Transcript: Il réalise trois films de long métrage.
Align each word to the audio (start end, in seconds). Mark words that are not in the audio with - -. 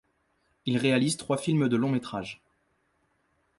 Il 0.65 0.79
réalise 0.79 1.15
trois 1.15 1.37
films 1.37 1.69
de 1.69 1.77
long 1.77 1.91
métrage. 1.91 2.41